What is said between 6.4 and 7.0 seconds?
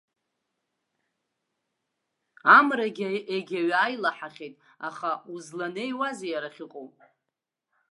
ахьыҟоу?